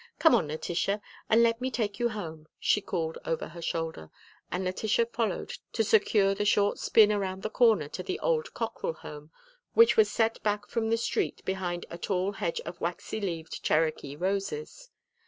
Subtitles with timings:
[0.17, 0.99] "Come on, Letitia,
[1.29, 4.09] and let me take you home," she called over her shoulder,
[4.51, 8.93] and Letitia followed to secure the short spin around the corner to the old Cockrell
[8.93, 9.29] home,
[9.75, 14.15] which was set back from the street behind a tall hedge of waxy leaved Cherokee
[14.15, 14.89] roses.